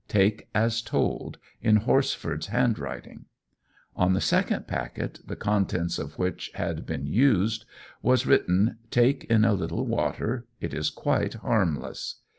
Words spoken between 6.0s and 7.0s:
which had